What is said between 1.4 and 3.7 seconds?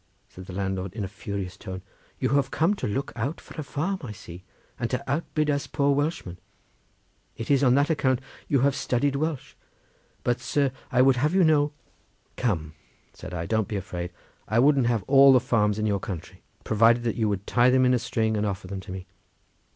tone, "you have come to look out for a